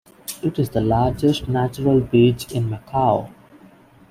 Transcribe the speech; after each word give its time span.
It 0.41 0.57
is 0.57 0.71
the 0.71 0.81
largest 0.81 1.47
natural 1.47 1.99
beach 1.99 2.51
in 2.53 2.71
Macau. 2.71 3.31